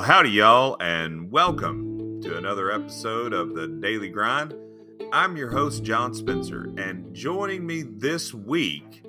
Well, 0.00 0.08
howdy, 0.08 0.30
y'all, 0.30 0.78
and 0.80 1.30
welcome 1.30 2.22
to 2.22 2.38
another 2.38 2.72
episode 2.72 3.34
of 3.34 3.54
the 3.54 3.68
Daily 3.68 4.08
Grind. 4.08 4.54
I'm 5.12 5.36
your 5.36 5.50
host, 5.50 5.82
John 5.84 6.14
Spencer, 6.14 6.72
and 6.78 7.14
joining 7.14 7.66
me 7.66 7.82
this 7.82 8.32
week 8.32 9.04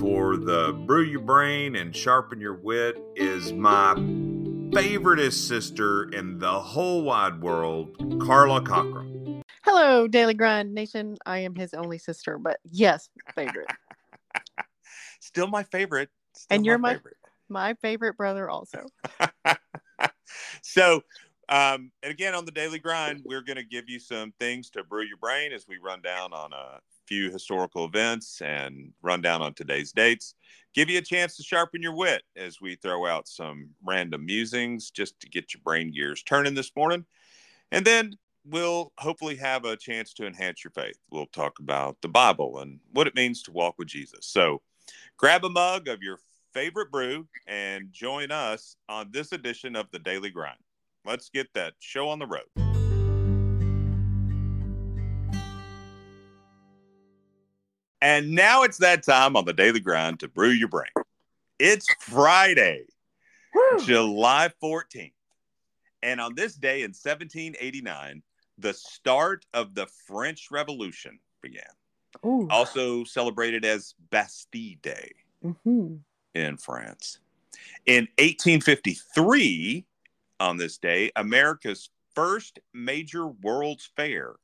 for 0.00 0.36
the 0.36 0.80
Brew 0.86 1.02
Your 1.02 1.22
Brain 1.22 1.74
and 1.74 1.94
Sharpen 1.94 2.40
Your 2.40 2.54
Wit 2.54 3.02
is 3.16 3.52
my 3.52 3.94
favoriteest 3.96 5.48
sister 5.48 6.08
in 6.10 6.38
the 6.38 6.60
whole 6.60 7.02
wide 7.02 7.40
world, 7.42 7.96
Carla 8.24 8.62
Cochran. 8.62 9.42
Hello, 9.64 10.06
Daily 10.06 10.34
Grind 10.34 10.72
Nation. 10.72 11.16
I 11.26 11.40
am 11.40 11.56
his 11.56 11.74
only 11.74 11.98
sister, 11.98 12.38
but 12.38 12.60
yes, 12.62 13.10
favorite. 13.34 13.72
Still 15.20 15.48
my 15.48 15.64
favorite. 15.64 16.10
Still 16.36 16.54
And 16.54 16.64
you're 16.64 16.78
my- 16.78 16.94
favorite. 16.94 17.16
My 17.48 17.74
favorite 17.82 18.16
brother, 18.16 18.48
also. 18.48 18.84
so 20.62 21.02
um, 21.48 21.90
and 22.02 22.12
again 22.12 22.34
on 22.34 22.44
the 22.44 22.52
daily 22.52 22.78
grind 22.78 23.22
we're 23.24 23.42
going 23.42 23.56
to 23.56 23.64
give 23.64 23.88
you 23.88 23.98
some 23.98 24.32
things 24.38 24.70
to 24.70 24.84
brew 24.84 25.04
your 25.04 25.16
brain 25.16 25.52
as 25.52 25.66
we 25.66 25.78
run 25.78 26.02
down 26.02 26.32
on 26.32 26.52
a 26.52 26.80
few 27.08 27.30
historical 27.32 27.86
events 27.86 28.42
and 28.42 28.92
run 29.02 29.22
down 29.22 29.40
on 29.40 29.54
today's 29.54 29.92
dates. 29.92 30.34
Give 30.74 30.90
you 30.90 30.98
a 30.98 31.02
chance 31.02 31.36
to 31.36 31.42
sharpen 31.42 31.82
your 31.82 31.96
wit 31.96 32.22
as 32.36 32.60
we 32.60 32.76
throw 32.76 33.06
out 33.06 33.26
some 33.26 33.70
random 33.82 34.26
musings 34.26 34.90
just 34.90 35.18
to 35.20 35.28
get 35.28 35.54
your 35.54 35.62
brain 35.64 35.90
gears 35.90 36.22
turning 36.22 36.54
this 36.54 36.70
morning. 36.76 37.06
And 37.72 37.84
then 37.84 38.12
we'll 38.44 38.92
hopefully 38.98 39.36
have 39.36 39.64
a 39.64 39.76
chance 39.76 40.12
to 40.14 40.26
enhance 40.26 40.62
your 40.62 40.70
faith. 40.70 40.98
We'll 41.10 41.26
talk 41.26 41.58
about 41.58 41.96
the 42.02 42.08
bible 42.08 42.58
and 42.58 42.78
what 42.92 43.06
it 43.06 43.14
means 43.14 43.42
to 43.44 43.52
walk 43.52 43.76
with 43.78 43.88
jesus. 43.88 44.26
So 44.26 44.60
grab 45.16 45.44
a 45.44 45.50
mug 45.50 45.88
of 45.88 46.02
your 46.02 46.18
favorite 46.52 46.90
brew 46.90 47.26
and 47.46 47.92
join 47.92 48.30
us 48.30 48.76
on 48.88 49.08
this 49.10 49.32
edition 49.32 49.76
of 49.76 49.90
the 49.90 49.98
Daily 49.98 50.30
Grind. 50.30 50.58
Let's 51.04 51.28
get 51.30 51.48
that 51.54 51.74
show 51.78 52.08
on 52.08 52.18
the 52.18 52.26
road. 52.26 52.44
And 58.00 58.30
now 58.30 58.62
it's 58.62 58.78
that 58.78 59.04
time 59.04 59.36
on 59.36 59.44
the 59.44 59.52
Daily 59.52 59.80
Grind 59.80 60.20
to 60.20 60.28
brew 60.28 60.50
your 60.50 60.68
brain. 60.68 60.90
It's 61.58 61.86
Friday, 62.00 62.84
July 63.84 64.50
14th. 64.62 65.12
And 66.02 66.20
on 66.20 66.34
this 66.36 66.54
day 66.54 66.82
in 66.82 66.90
1789, 66.90 68.22
the 68.58 68.72
start 68.72 69.44
of 69.52 69.74
the 69.74 69.86
French 70.06 70.48
Revolution 70.52 71.18
began, 71.42 71.64
Ooh. 72.24 72.46
also 72.50 73.02
celebrated 73.02 73.64
as 73.64 73.94
Bastille 74.10 74.76
Day 74.80 75.10
hmm 75.42 75.96
in 76.44 76.56
France. 76.56 77.18
In 77.86 78.08
1853, 78.18 79.84
on 80.40 80.56
this 80.56 80.78
day, 80.78 81.10
America's 81.16 81.90
first 82.14 82.58
major 82.74 83.26
World's 83.26 83.90
Fair, 83.96 84.36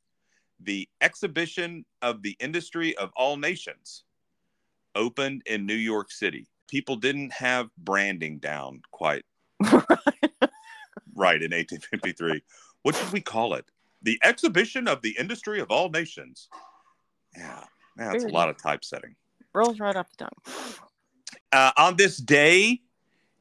the 0.60 0.88
Exhibition 1.00 1.84
of 2.02 2.22
the 2.22 2.36
Industry 2.40 2.96
of 2.96 3.10
All 3.16 3.36
Nations, 3.36 4.04
opened 4.94 5.42
in 5.46 5.66
New 5.66 5.74
York 5.74 6.10
City. 6.10 6.46
People 6.68 6.96
didn't 6.96 7.32
have 7.32 7.68
branding 7.76 8.38
down 8.38 8.80
quite 8.90 9.24
right 9.62 11.42
in 11.42 11.50
1853. 11.50 12.42
What 12.82 12.94
should 12.94 13.12
we 13.12 13.20
call 13.20 13.54
it? 13.54 13.64
The 14.02 14.18
Exhibition 14.22 14.88
of 14.88 15.02
the 15.02 15.16
Industry 15.18 15.60
of 15.60 15.70
All 15.70 15.88
Nations. 15.88 16.48
Yeah, 17.36 17.64
that's 17.96 18.24
a 18.24 18.28
lot 18.28 18.48
of 18.48 18.60
typesetting. 18.62 19.16
Rolls 19.52 19.80
right 19.80 19.96
off 19.96 20.10
the 20.10 20.24
tongue. 20.24 20.76
Uh, 21.54 21.70
on 21.76 21.96
this 21.96 22.16
day 22.18 22.80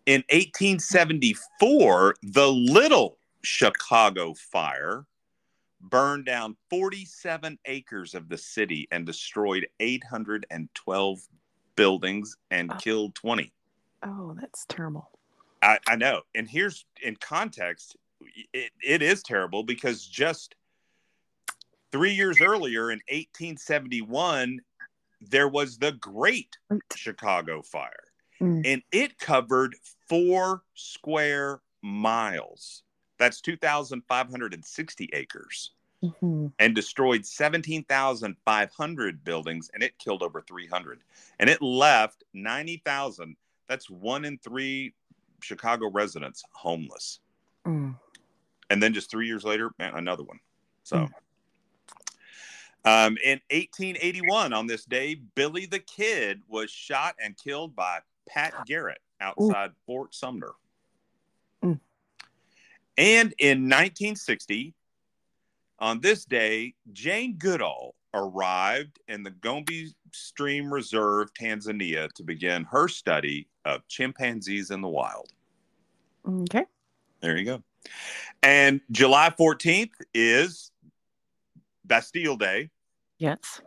in 0.05 0.23
1874, 0.29 2.15
the 2.21 2.47
Little 2.47 3.17
Chicago 3.41 4.33
Fire 4.35 5.05
burned 5.81 6.25
down 6.25 6.55
47 6.69 7.57
acres 7.65 8.13
of 8.13 8.29
the 8.29 8.37
city 8.37 8.87
and 8.91 9.05
destroyed 9.05 9.67
812 9.79 11.27
buildings 11.75 12.37
and 12.51 12.71
Oh. 12.71 12.77
killed 12.77 13.15
20. 13.15 13.51
Oh, 14.03 14.35
that's 14.39 14.65
terrible. 14.67 15.09
I, 15.61 15.79
I 15.87 15.95
know. 15.95 16.21
And 16.35 16.47
here's 16.47 16.85
in 17.01 17.15
context, 17.15 17.95
it, 18.53 18.71
it 18.81 19.01
is 19.01 19.23
terrible 19.23 19.63
because 19.63 20.05
just 20.05 20.55
three 21.91 22.11
years 22.13 22.41
earlier 22.41 22.91
in 22.91 22.99
1871, 23.09 24.59
there 25.21 25.47
was 25.47 25.77
the 25.77 25.93
Great 25.93 26.57
Chicago 26.95 27.61
Fire, 27.61 28.02
Mm. 28.43 28.61
and 28.65 28.83
it 28.91 29.17
covered 29.17 29.75
four 30.07 30.63
square 30.73 31.61
miles. 31.81 32.83
That's 33.17 33.41
2,560 33.41 35.09
acres 35.13 35.71
Mhm. 36.03 36.51
and 36.59 36.75
destroyed 36.75 37.25
17,500 37.25 39.23
buildings 39.23 39.69
and 39.73 39.81
it 39.81 39.97
killed 39.97 40.21
over 40.23 40.41
300. 40.41 40.99
And 41.39 41.49
it 41.49 41.61
left 41.61 42.23
90,000. 42.33 43.37
That's 43.67 43.89
one 43.89 44.25
in 44.25 44.37
three 44.39 44.93
Chicago 45.41 45.89
residents 45.89 46.43
homeless. 46.51 47.19
Mm. 47.65 47.97
And 48.69 48.83
then 48.83 48.93
just 48.93 49.09
three 49.09 49.27
years 49.27 49.43
later, 49.43 49.71
man, 49.79 49.95
another 49.95 50.23
one. 50.23 50.39
So. 50.83 50.97
Mm. 50.97 51.13
Um, 52.85 53.17
in 53.23 53.39
1881, 53.49 54.51
on 54.51 54.67
this 54.67 54.83
day, 54.83 55.15
Billy 55.15 55.65
the 55.65 55.79
Kid 55.79 56.41
was 56.49 56.69
shot 56.69 57.15
and 57.23 57.37
killed 57.37 57.75
by 57.77 58.01
Pat 58.27 58.53
Garrett 58.65 58.99
outside 59.21 59.71
Fort 59.85 60.13
Sumner. 60.13 60.51
Mm. 61.63 61.79
And 62.97 63.33
in 63.39 63.69
1960, 63.69 64.73
on 65.79 65.99
this 65.99 66.25
day, 66.25 66.73
Jane 66.91 67.37
Goodall 67.37 67.95
arrived 68.13 68.99
in 69.07 69.23
the 69.23 69.31
Gombe 69.31 69.93
Stream 70.11 70.71
Reserve, 70.71 71.33
Tanzania, 71.33 72.11
to 72.13 72.23
begin 72.23 72.63
her 72.65 72.87
study 72.87 73.47
of 73.65 73.87
chimpanzees 73.87 74.71
in 74.71 74.81
the 74.81 74.87
wild. 74.87 75.31
Okay. 76.27 76.65
There 77.21 77.37
you 77.37 77.45
go. 77.45 77.63
And 78.41 78.81
July 78.91 79.33
14th 79.37 79.91
is 80.13 80.71
Bastille 81.85 82.37
Day. 82.37 82.69
Yes. 83.17 83.61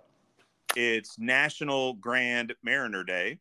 It's 0.74 1.18
National 1.18 1.94
Grand 1.94 2.54
Marnier 2.62 3.04
Day. 3.04 3.38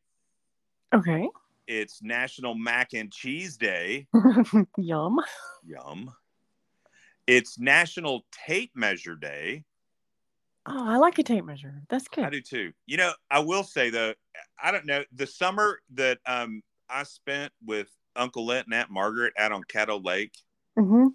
Okay. 0.94 1.28
It's 1.68 2.01
National 2.01 2.56
Mac 2.56 2.94
and 2.94 3.12
Cheese 3.12 3.57
Day. 3.57 4.07
Yum. 4.78 5.19
Yum. 5.66 6.12
It's 7.28 7.57
National 7.57 8.25
Tape 8.31 8.72
Measure 8.75 9.16
Day. 9.16 9.63
Oh, 10.68 10.88
I 10.88 10.97
like 10.97 11.19
a 11.19 11.24
tape 11.24 11.45
measure. 11.45 11.81
That's 11.90 12.07
good. 12.07 12.24
I 12.25 12.29
do 12.29 12.41
too. 12.41 12.74
You 12.88 12.97
know, 12.97 13.13
I 13.29 13.40
will 13.40 13.63
say 13.63 13.90
though, 13.90 14.13
I 14.62 14.72
don't 14.72 14.85
know 14.85 15.03
the 15.13 15.28
summer 15.28 15.79
that 15.94 16.19
um 16.25 16.62
I 16.90 17.03
spent 17.03 17.51
with 17.63 17.88
Uncle 18.16 18.45
Lent 18.45 18.68
and 18.68 18.74
Aunt 18.74 18.90
Margaret 18.90 19.34
out 19.38 19.51
on 19.51 19.63
Caddo 19.63 20.03
Lake. 20.03 20.34
hmm 20.78 21.07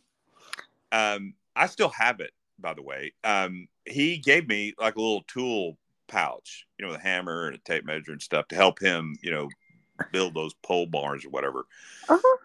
Um, 0.93 1.35
I 1.57 1.67
still 1.67 1.89
have 1.91 2.21
it, 2.21 2.33
by 2.59 2.75
the 2.75 2.83
way. 2.83 3.13
Um, 3.25 3.69
he 3.85 4.19
gave 4.19 4.49
me 4.49 4.75
like 4.79 4.97
a 4.97 5.01
little 5.01 5.25
tool 5.27 5.79
pouch, 6.11 6.67
you 6.79 6.85
know, 6.85 6.93
with 6.93 7.01
a 7.01 7.03
hammer 7.03 7.47
and 7.47 7.57
a 7.57 7.61
tape 7.61 7.85
measure 7.85 8.13
and 8.13 8.21
stuff 8.21 8.49
to 8.49 8.57
help 8.57 8.81
him, 8.81 9.17
you 9.23 9.31
know, 9.31 9.49
build 10.13 10.35
those 10.35 10.55
pole 10.63 10.87
barns 10.87 11.25
or 11.25 11.31
whatever. 11.31 11.65
Uh-huh. 12.09 12.37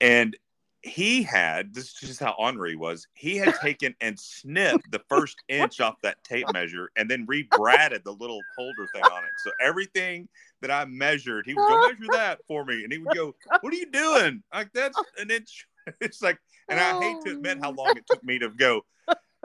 And 0.00 0.36
he 0.82 1.22
had 1.22 1.74
this 1.74 1.86
is 1.86 1.94
just 1.94 2.20
how 2.20 2.34
ornery 2.38 2.70
he 2.70 2.76
was. 2.76 3.06
He 3.12 3.36
had 3.36 3.54
taken 3.60 3.94
and 4.00 4.18
snipped 4.18 4.90
the 4.90 5.02
first 5.08 5.36
inch 5.48 5.80
off 5.80 5.96
that 6.02 6.22
tape 6.24 6.50
measure 6.52 6.90
and 6.96 7.10
then 7.10 7.26
rebratted 7.26 8.02
the 8.04 8.12
little 8.12 8.40
holder 8.56 8.86
thing 8.94 9.04
on 9.04 9.24
it. 9.24 9.32
So 9.44 9.50
everything 9.60 10.28
that 10.62 10.70
I 10.70 10.84
measured, 10.86 11.46
he 11.46 11.54
would 11.54 11.68
go 11.68 11.88
measure 11.88 12.10
that 12.12 12.40
for 12.46 12.64
me, 12.64 12.82
and 12.84 12.92
he 12.92 12.98
would 12.98 13.14
go, 13.14 13.34
"What 13.60 13.72
are 13.72 13.76
you 13.76 13.90
doing? 13.90 14.42
Like 14.52 14.72
that's 14.72 14.98
an 15.18 15.30
inch." 15.30 15.66
It's 16.00 16.22
like, 16.22 16.38
and 16.68 16.78
I 16.78 17.00
hate 17.00 17.16
to 17.24 17.32
admit 17.32 17.58
how 17.60 17.72
long 17.72 17.96
it 17.96 18.06
took 18.06 18.22
me 18.22 18.38
to 18.38 18.50
go. 18.50 18.82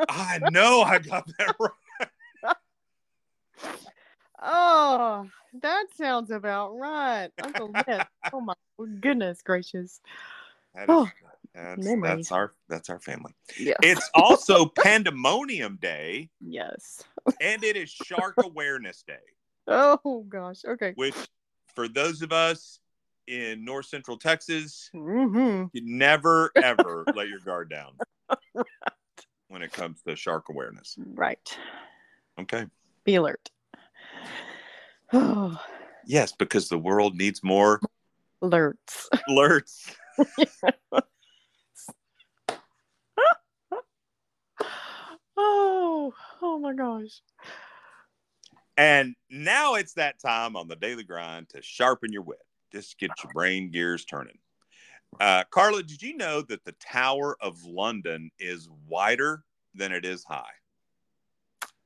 I 0.10 0.40
know 0.44 0.82
I 0.82 1.00
got 1.00 1.26
that 1.40 1.56
right. 1.60 1.72
Oh, 4.42 5.28
that 5.62 5.86
sounds 5.96 6.32
about 6.32 6.78
right. 6.78 7.30
Uncle 7.42 7.74
Ned. 7.88 8.06
Oh 8.34 8.42
my 8.42 8.54
goodness 9.00 9.42
gracious. 9.42 10.02
That 10.74 10.84
is, 10.84 10.90
Oh, 10.90 11.10
that's, 11.54 11.96
that's 12.02 12.32
our 12.32 12.52
that's 12.68 12.90
our 12.90 13.00
family. 13.00 13.34
Yeah. 13.58 13.76
It's 13.82 14.10
also 14.14 14.66
Pandemonium 14.84 15.78
Day, 15.82 16.30
yes. 16.42 17.02
and 17.40 17.64
it 17.64 17.78
is 17.78 17.90
Shark 17.90 18.36
Awareness 18.44 19.04
Day. 19.04 19.16
Oh 19.68 20.26
gosh. 20.28 20.66
Okay. 20.66 20.94
which 20.96 21.16
for 21.74 21.88
those 21.88 22.22
of 22.22 22.32
us 22.32 22.80
in 23.28 23.64
north 23.64 23.86
central 23.86 24.18
Texas, 24.18 24.90
hmm 24.94 25.66
you 25.74 25.82
never 25.84 26.52
ever 26.62 27.06
let 27.16 27.30
your 27.30 27.40
guard 27.40 27.70
down 27.70 27.94
when 29.48 29.62
it 29.62 29.72
comes 29.72 30.02
to 30.02 30.16
shark 30.16 30.50
awareness. 30.50 30.96
Right. 30.98 31.58
Okay. 32.40 32.66
Be 33.06 33.16
alert. 33.16 33.50
Oh. 35.14 35.60
yes, 36.06 36.34
because 36.34 36.68
the 36.70 36.78
world 36.78 37.16
needs 37.16 37.44
more 37.44 37.80
alerts. 38.44 39.08
Alerts. 39.30 39.96
oh, 45.38 46.14
oh 46.42 46.60
my 46.60 46.74
gosh. 46.74 47.22
And 48.78 49.16
now 49.30 49.76
it's 49.76 49.94
that 49.94 50.20
time 50.20 50.56
on 50.56 50.68
the 50.68 50.76
daily 50.76 51.04
grind 51.04 51.50
to 51.50 51.62
sharpen 51.62 52.12
your 52.12 52.24
wit. 52.24 52.40
Just 52.72 53.00
get 53.00 53.12
your 53.24 53.32
brain 53.34 53.72
gears 53.72 54.04
turning. 54.04 54.38
Uh, 55.20 55.44
Carla, 55.50 55.82
did 55.82 56.02
you 56.02 56.18
know 56.18 56.42
that 56.42 56.66
the 56.66 56.74
Tower 56.74 57.38
of 57.40 57.64
London 57.64 58.32
is 58.38 58.68
wider 58.88 59.44
than 59.74 59.94
it 59.94 60.04
is 60.04 60.26
high? 60.26 60.44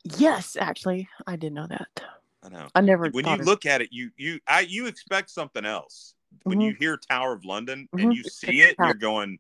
Yes, 0.03 0.55
actually, 0.59 1.09
I 1.27 1.35
did 1.35 1.53
know 1.53 1.67
that. 1.67 2.01
I 2.43 2.49
know. 2.49 2.67
I 2.73 2.81
never. 2.81 3.09
When 3.09 3.25
you 3.25 3.33
of- 3.33 3.45
look 3.45 3.65
at 3.65 3.81
it, 3.81 3.89
you 3.91 4.11
you 4.15 4.39
I 4.47 4.61
you 4.61 4.87
expect 4.87 5.29
something 5.29 5.65
else. 5.65 6.15
When 6.43 6.59
Mhm. 6.59 6.65
you 6.67 6.73
hear 6.79 6.97
Tower 6.97 7.33
of 7.33 7.43
London 7.43 7.89
Mhm. 7.93 8.01
and 8.03 8.13
you 8.13 8.23
see 8.23 8.61
it, 8.61 8.75
you're 8.79 8.93
going, 8.93 9.39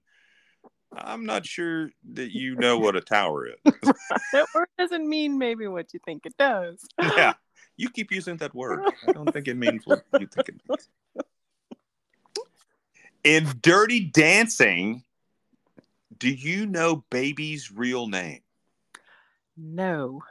I'm 0.91 1.25
not 1.25 1.45
sure 1.45 1.91
that 2.13 2.31
you 2.31 2.55
know 2.55 2.77
what 2.79 2.95
a 2.95 3.01
tower 3.01 3.47
is. 3.47 3.55
that 4.33 4.47
word 4.53 4.67
doesn't 4.77 5.07
mean 5.07 5.37
maybe 5.37 5.67
what 5.67 5.93
you 5.93 5.99
think 6.05 6.25
it 6.25 6.35
does. 6.37 6.85
yeah. 7.17 7.33
You 7.77 7.89
keep 7.89 8.11
using 8.11 8.35
that 8.37 8.53
word. 8.53 8.81
I 9.07 9.11
don't 9.13 9.31
think 9.31 9.47
it 9.47 9.55
means 9.55 9.87
what 9.87 10.01
you 10.19 10.27
think 10.27 10.49
it 10.49 10.55
means. 10.67 10.89
In 13.23 13.47
Dirty 13.61 14.01
Dancing, 14.01 15.03
do 16.17 16.29
you 16.29 16.65
know 16.65 17.05
Baby's 17.09 17.71
real 17.71 18.07
name? 18.07 18.41
No. 19.55 20.21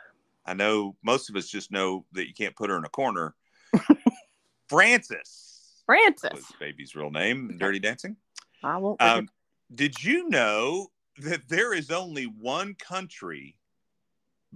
I 0.49 0.55
know 0.55 0.97
most 1.03 1.29
of 1.29 1.37
us 1.37 1.47
just 1.47 1.71
know 1.71 2.07
that 2.13 2.27
you 2.27 2.35
can't 2.35 2.57
put 2.57 2.71
her 2.71 2.79
in 2.79 2.85
a 2.85 2.89
corner. 2.89 3.35
Frances 4.69 5.49
Francis. 5.89 6.33
was 6.35 6.45
Baby's 6.61 6.95
real 6.95 7.11
name 7.11 7.57
Dirty 7.59 7.79
Dancing. 7.79 8.17
I 8.63 8.77
won't. 8.77 9.01
Um, 9.01 9.29
did 9.75 10.05
you 10.05 10.29
know 10.29 10.89
that 11.19 11.49
there 11.49 11.73
is 11.73 11.91
only 11.91 12.25
one 12.25 12.75
country 12.75 13.57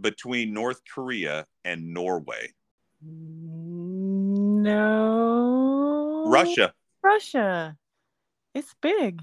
between 0.00 0.52
North 0.52 0.82
Korea 0.92 1.46
and 1.64 1.94
Norway? 1.94 2.52
No. 3.00 4.64
Russia. 6.26 6.74
Russia. 7.02 7.76
It's 8.54 8.74
big. 8.82 9.22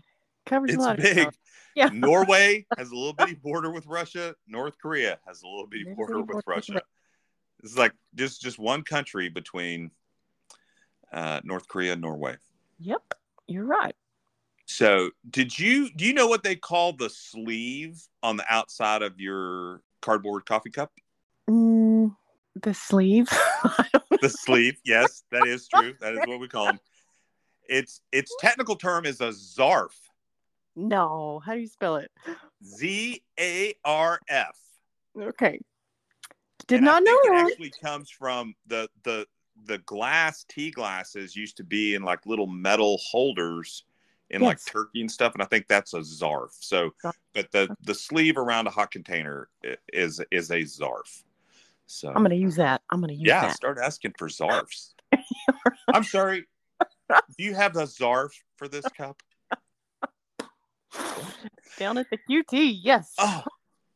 Covers 0.49 0.71
a 0.71 0.73
It's 0.73 0.83
lot 0.83 0.97
of 0.97 1.03
big. 1.03 1.29
Yeah. 1.75 1.89
Norway 1.93 2.65
has 2.77 2.89
a 2.89 2.95
little 2.95 3.13
bitty 3.13 3.35
border 3.35 3.71
with 3.71 3.85
Russia. 3.85 4.35
North 4.47 4.77
Korea 4.81 5.19
has 5.27 5.43
a 5.43 5.47
little 5.47 5.67
bitty 5.67 5.83
Little 5.83 5.95
border 5.95 6.21
with 6.21 6.37
with 6.37 6.47
Russia. 6.47 6.81
It's 7.63 7.77
like 7.77 7.93
just 8.15 8.41
just 8.41 8.57
one 8.57 8.81
country 8.81 9.29
between 9.29 9.91
uh, 11.13 11.41
North 11.43 11.67
Korea 11.67 11.93
and 11.93 12.01
Norway. 12.01 12.37
Yep. 12.79 13.13
You're 13.47 13.65
right. 13.65 13.95
So, 14.65 15.11
did 15.29 15.57
you 15.57 15.89
do 15.95 16.05
you 16.05 16.13
know 16.13 16.27
what 16.27 16.41
they 16.41 16.55
call 16.55 16.93
the 16.93 17.09
sleeve 17.09 18.01
on 18.23 18.37
the 18.37 18.45
outside 18.49 19.03
of 19.03 19.19
your 19.19 19.81
cardboard 20.01 20.45
coffee 20.45 20.71
cup? 20.71 20.91
Mm, 21.47 22.15
the 22.61 22.73
sleeve. 22.73 23.29
The 24.21 24.27
sleeve, 24.29 24.77
yes, 24.83 25.23
that 25.31 25.47
is 25.47 25.65
true. 25.69 25.93
That 26.01 26.13
is 26.13 26.19
what 26.27 26.41
we 26.41 26.49
call 26.49 26.65
them. 26.65 26.79
Its 27.69 28.01
its 28.11 28.35
technical 28.41 28.75
term 28.75 29.05
is 29.05 29.21
a 29.21 29.29
zarf. 29.29 29.93
No. 30.87 31.41
How 31.45 31.53
do 31.53 31.59
you 31.59 31.67
spell 31.67 31.97
it? 31.97 32.11
Z 32.63 33.21
A 33.39 33.73
R 33.85 34.19
F. 34.27 34.57
Okay. 35.19 35.59
Did 36.67 36.77
And 36.77 36.85
not 36.85 37.03
know 37.03 37.17
think 37.23 37.33
that. 37.33 37.47
It 37.47 37.51
actually 37.51 37.73
comes 37.81 38.09
from 38.09 38.55
the 38.67 38.89
the 39.03 39.25
the 39.65 39.79
glass 39.79 40.45
tea 40.47 40.71
glasses 40.71 41.35
used 41.35 41.57
to 41.57 41.63
be 41.63 41.95
in 41.95 42.03
like 42.03 42.25
little 42.25 42.47
metal 42.47 42.99
holders 43.03 43.83
in 44.29 44.41
like 44.41 44.63
turkey 44.63 45.01
and 45.01 45.11
stuff, 45.11 45.33
and 45.33 45.41
I 45.41 45.45
think 45.45 45.67
that's 45.67 45.93
a 45.93 45.99
zarf. 45.99 46.49
So, 46.51 46.91
but 47.33 47.51
the 47.51 47.75
the 47.81 47.95
sleeve 47.95 48.37
around 48.37 48.67
a 48.67 48.69
hot 48.69 48.91
container 48.91 49.49
is 49.91 50.21
is 50.31 50.51
a 50.51 50.61
zarf. 50.61 51.23
So 51.87 52.09
I'm 52.09 52.21
gonna 52.21 52.35
use 52.35 52.55
that. 52.57 52.81
I'm 52.89 53.01
gonna 53.01 53.13
use 53.13 53.23
yeah, 53.27 53.47
that. 53.47 53.55
start 53.55 53.79
asking 53.81 54.13
for 54.17 54.27
zarfs. 54.27 54.93
I'm 55.93 56.03
sorry. 56.03 56.45
Do 57.09 57.43
you 57.43 57.55
have 57.55 57.75
a 57.75 57.83
zarf 57.83 58.29
for 58.55 58.67
this 58.67 58.85
cup? 58.95 59.21
Down 61.77 61.97
at 61.97 62.09
the 62.09 62.17
QT. 62.17 62.79
Yes. 62.81 63.13
Oh, 63.17 63.43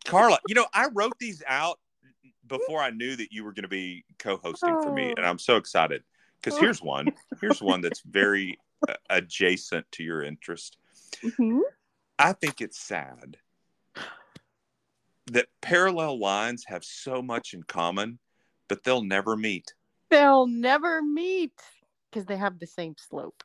Carla, 0.05 0.39
you 0.47 0.55
know, 0.55 0.67
I 0.73 0.87
wrote 0.93 1.17
these 1.19 1.43
out 1.47 1.79
before 2.47 2.81
I 2.81 2.89
knew 2.89 3.15
that 3.15 3.31
you 3.31 3.43
were 3.43 3.53
going 3.53 3.63
to 3.63 3.69
be 3.69 4.03
co-hosting 4.19 4.81
for 4.83 4.91
me, 4.91 5.13
and 5.15 5.25
I'm 5.25 5.39
so 5.39 5.55
excited 5.55 6.03
because 6.41 6.57
here's 6.59 6.81
one. 6.81 7.11
Here's 7.39 7.61
one 7.61 7.81
that's 7.81 8.01
very 8.01 8.57
uh, 8.87 8.95
adjacent 9.09 9.85
to 9.93 10.03
your 10.03 10.23
interest. 10.23 10.77
Mhm. 11.21 11.61
I 12.19 12.33
think 12.33 12.61
it's 12.61 12.79
sad 12.79 13.37
that 15.27 15.47
parallel 15.61 16.19
lines 16.19 16.65
have 16.67 16.83
so 16.83 17.21
much 17.21 17.53
in 17.53 17.63
common, 17.63 18.19
but 18.67 18.83
they'll 18.83 19.03
never 19.03 19.35
meet. 19.35 19.73
They'll 20.09 20.47
never 20.47 21.01
meet 21.01 21.59
because 22.11 22.25
they 22.25 22.37
have 22.37 22.59
the 22.59 22.67
same 22.67 22.95
slope, 22.97 23.43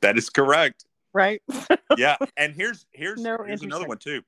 That 0.00 0.18
is 0.18 0.28
correct. 0.28 0.85
Right? 1.16 1.42
Yeah, 1.96 2.16
and 2.36 2.52
here's 2.52 2.84
here's 2.92 3.22
No 3.22 3.38
here's 3.46 3.62
another 3.62 3.86
one 3.86 3.96
too. 3.96 4.20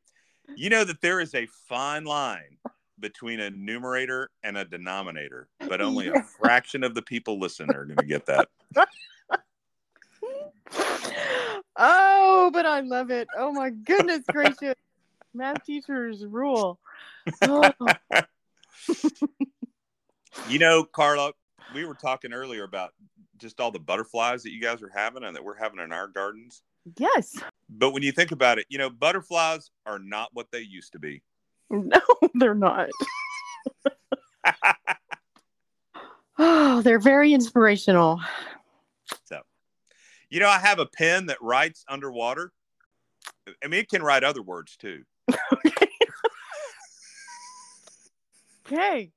You 0.57 0.71
know 0.71 0.85
that 0.85 1.03
there 1.03 1.21
is 1.21 1.35
a 1.35 1.47
fine 1.69 2.05
line 2.05 2.57
between 2.99 3.41
a 3.41 3.51
numerator 3.51 4.31
and 4.43 4.57
a 4.57 4.65
denominator, 4.65 5.49
but 5.69 5.83
only 5.83 6.09
a 6.09 6.23
fraction 6.23 6.83
of 6.83 6.95
the 6.95 7.03
people 7.03 7.39
listening 7.39 7.77
are 7.77 7.85
going 7.85 7.99
to 7.99 8.07
get 8.07 8.25
that. 8.27 8.49
oh, 11.77 12.51
but 12.55 12.65
I 12.65 12.81
love 12.81 13.11
it. 13.11 13.29
Oh 13.37 13.53
my 13.53 13.69
goodness 13.69 14.25
gracious. 14.31 14.77
Math 15.35 15.63
teachers 15.65 16.25
rule. 16.25 16.79
Oh, 17.43 17.71
You 20.49 20.59
know, 20.59 20.85
Carla, 20.85 21.33
we 21.75 21.85
were 21.85 21.95
talking 21.95 22.33
earlier 22.33 22.65
about 22.65 22.95
just 23.37 23.61
all 23.61 23.71
the 23.71 23.79
butterflies 23.79 24.43
that 24.43 24.53
you 24.53 24.61
guys 24.61 24.83
are 24.83 24.91
having 24.95 25.25
and 25.25 25.37
that 25.37 25.45
we're 25.45 25.57
having 25.57 25.81
in 25.81 25.93
our 25.93 26.07
gardens. 26.07 26.63
Yes. 26.97 27.37
But 27.69 27.91
when 27.91 28.03
you 28.03 28.13
think 28.13 28.33
about 28.33 28.59
it, 28.59 28.67
you 28.69 28.79
know, 28.79 28.91
butterflies 28.91 29.71
are 29.87 29.99
not 29.99 30.31
what 30.33 30.47
they 30.51 30.61
used 30.61 30.93
to 30.93 30.99
be. 30.99 31.23
No, 31.71 32.01
they're 32.35 32.55
not. 32.55 32.89
Oh, 36.39 36.83
they're 36.83 37.01
very 37.01 37.33
inspirational. 37.33 38.21
So, 39.25 39.41
you 40.31 40.41
know, 40.41 40.49
I 40.49 40.59
have 40.59 40.79
a 40.79 40.87
pen 40.87 41.27
that 41.27 41.39
writes 41.43 41.85
underwater. 41.89 42.53
I 43.63 43.67
mean, 43.67 43.81
it 43.81 43.89
can 43.89 44.03
write 44.03 44.25
other 44.25 44.43
words 44.43 44.77
too. 44.77 45.03
Okay. 48.71 49.11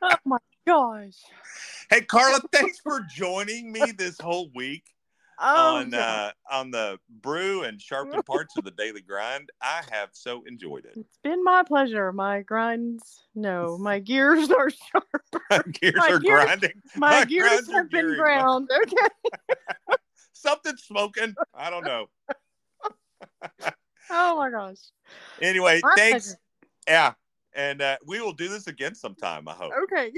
Oh 0.00 0.16
my 0.24 0.38
gosh. 0.66 1.18
Hey, 1.90 2.00
Carla, 2.00 2.40
thanks 2.50 2.78
for 2.78 3.00
joining 3.14 3.70
me 3.70 3.92
this 3.92 4.18
whole 4.18 4.48
week 4.54 4.84
Oh, 5.40 5.76
on 5.76 5.92
yeah. 5.92 6.00
uh, 6.00 6.30
on 6.50 6.70
the 6.72 6.98
brew 7.22 7.62
and 7.62 7.80
sharpen 7.80 8.20
parts 8.26 8.56
of 8.56 8.64
the 8.64 8.72
daily 8.72 9.00
grind. 9.00 9.50
I 9.62 9.82
have 9.92 10.08
so 10.12 10.42
enjoyed 10.46 10.84
it. 10.84 10.92
it's 10.96 11.18
been 11.22 11.44
my 11.44 11.62
pleasure. 11.62 12.12
My 12.12 12.42
grinds, 12.42 13.22
no, 13.34 13.78
my 13.78 14.00
gears 14.00 14.50
are 14.50 14.68
sharp. 14.92 15.72
gears 15.80 15.94
My 15.96 16.08
are 16.08 16.18
gears- 16.18 16.44
grinding. 16.44 16.72
My, 16.96 17.20
My 17.20 17.24
gears 17.24 17.70
have 17.72 17.88
been 17.90 18.16
ground. 18.16 18.68
Okay. 18.84 19.56
Something's 20.32 20.82
smoking. 20.82 21.34
I 21.54 21.70
don't 21.70 21.84
know. 21.84 22.06
Oh 24.10 24.36
my 24.36 24.50
gosh. 24.50 24.78
Anyway, 25.40 25.80
My 25.82 25.92
thanks. 25.96 26.26
pleasure. 26.26 26.38
Yeah, 26.88 27.12
and 27.54 27.82
uh, 27.82 27.96
we 28.06 28.20
will 28.20 28.32
do 28.32 28.48
this 28.48 28.66
again 28.66 28.94
sometime. 28.94 29.46
I 29.48 29.52
hope. 29.52 29.72
Okay. 29.84 30.10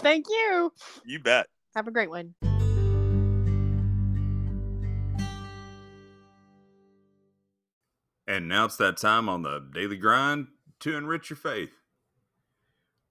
Thank 0.00 0.26
you. 0.28 0.72
You 1.04 1.18
bet. 1.20 1.46
Have 1.74 1.88
a 1.88 1.90
great 1.90 2.10
one. 2.10 2.34
And 8.26 8.48
now 8.48 8.64
it's 8.64 8.76
that 8.76 8.96
time 8.96 9.28
on 9.28 9.42
the 9.42 9.64
daily 9.72 9.96
grind 9.96 10.48
to 10.80 10.96
enrich 10.96 11.30
your 11.30 11.36
faith. 11.36 11.80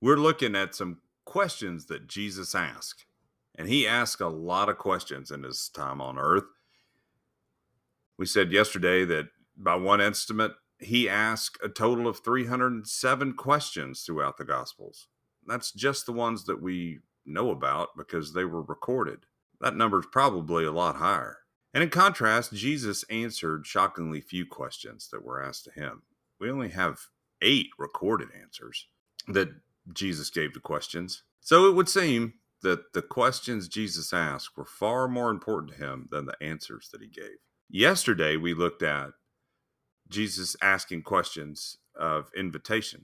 We're 0.02 0.18
looking 0.18 0.56
at 0.56 0.76
some 0.76 1.00
questions 1.26 1.86
that 1.86 2.08
Jesus 2.08 2.54
asked. 2.54 3.06
And 3.58 3.70
he 3.70 3.88
asked 3.88 4.20
a 4.20 4.28
lot 4.28 4.70
of 4.70 4.78
questions 4.78 5.32
in 5.32 5.44
his 5.44 5.70
time 5.70 6.02
on 6.02 6.18
earth. 6.18 6.44
We 8.18 8.26
said 8.26 8.52
yesterday 8.52 9.06
that 9.06 9.28
by 9.58 9.76
one 9.76 10.02
estimate, 10.02 10.52
he 10.80 11.08
asked 11.08 11.58
a 11.64 11.70
total 11.70 12.08
of 12.08 12.20
307 12.20 13.34
questions 13.34 14.04
throughout 14.04 14.38
the 14.38 14.44
Gospels. 14.44 15.08
That's 15.48 15.72
just 15.72 16.06
the 16.06 16.12
ones 16.12 16.44
that 16.46 16.62
we 16.62 17.00
know 17.26 17.52
about 17.52 17.90
because 17.98 18.34
they 18.34 18.44
were 18.44 18.62
recorded. 18.62 19.26
That 19.62 19.76
number 19.76 20.00
is 20.00 20.08
probably 20.12 20.66
a 20.66 20.72
lot 20.72 20.98
higher. 20.98 21.38
And 21.76 21.84
in 21.84 21.90
contrast, 21.90 22.54
Jesus 22.54 23.04
answered 23.10 23.68
shockingly 23.68 24.22
few 24.22 24.46
questions 24.46 25.10
that 25.12 25.26
were 25.26 25.44
asked 25.44 25.66
to 25.66 25.72
him. 25.72 26.04
We 26.40 26.50
only 26.50 26.70
have 26.70 27.00
eight 27.42 27.68
recorded 27.78 28.30
answers 28.42 28.88
that 29.28 29.50
Jesus 29.92 30.30
gave 30.30 30.54
to 30.54 30.62
questions. 30.62 31.24
So 31.42 31.68
it 31.68 31.76
would 31.76 31.90
seem 31.90 32.36
that 32.62 32.94
the 32.94 33.02
questions 33.02 33.68
Jesus 33.68 34.14
asked 34.14 34.56
were 34.56 34.64
far 34.64 35.10
more 35.10 35.30
important 35.30 35.74
to 35.74 35.78
him 35.78 36.08
than 36.12 36.26
the 36.26 36.42
answers 36.42 36.88
that 36.94 37.02
he 37.02 37.08
gave. 37.10 37.40
Yesterday, 37.70 38.38
we 38.38 38.54
looked 38.54 38.82
at 38.82 39.10
Jesus 40.08 40.56
asking 40.62 41.02
questions 41.02 41.78
of 41.94 42.32
invitation. 42.38 43.04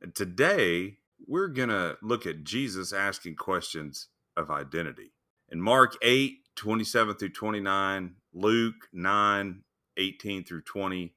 And 0.00 0.14
today, 0.14 0.98
we're 1.26 1.48
going 1.48 1.70
to 1.70 1.96
look 2.02 2.24
at 2.24 2.44
Jesus 2.44 2.92
asking 2.92 3.34
questions 3.34 4.08
of 4.36 4.48
identity. 4.48 5.10
In 5.48 5.60
Mark 5.60 5.96
8, 6.02 6.34
27 6.60 7.14
through 7.14 7.30
29, 7.30 8.16
Luke 8.34 8.88
9, 8.92 9.62
18 9.96 10.44
through 10.44 10.60
20, 10.60 11.14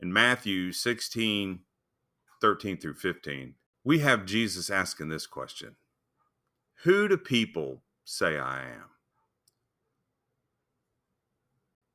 and 0.00 0.12
Matthew 0.12 0.72
16, 0.72 1.60
13 2.40 2.76
through 2.78 2.94
15, 2.94 3.54
we 3.84 4.00
have 4.00 4.26
Jesus 4.26 4.70
asking 4.70 5.08
this 5.08 5.28
question 5.28 5.76
Who 6.82 7.06
do 7.06 7.16
people 7.16 7.84
say 8.04 8.40
I 8.40 8.62
am? 8.62 8.90